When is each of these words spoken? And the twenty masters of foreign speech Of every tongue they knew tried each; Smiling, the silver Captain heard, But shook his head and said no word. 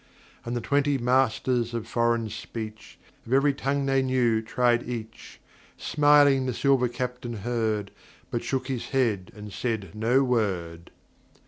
And 0.45 0.55
the 0.55 0.61
twenty 0.61 0.97
masters 0.97 1.75
of 1.75 1.87
foreign 1.87 2.27
speech 2.31 2.97
Of 3.23 3.33
every 3.33 3.53
tongue 3.53 3.85
they 3.85 4.01
knew 4.01 4.41
tried 4.41 4.89
each; 4.89 5.39
Smiling, 5.77 6.47
the 6.47 6.55
silver 6.55 6.87
Captain 6.87 7.33
heard, 7.45 7.91
But 8.31 8.43
shook 8.43 8.65
his 8.65 8.87
head 8.89 9.31
and 9.35 9.53
said 9.53 9.93
no 9.93 10.23
word. 10.23 10.89